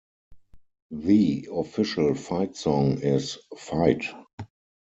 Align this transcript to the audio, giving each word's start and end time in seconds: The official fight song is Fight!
The 0.89 1.47
official 1.51 2.15
fight 2.15 2.55
song 2.55 2.97
is 3.03 3.37
Fight! 3.55 4.05